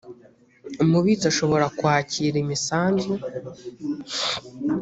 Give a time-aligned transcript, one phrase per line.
[0.83, 3.11] umubitsi ashobora kwakira imisanzu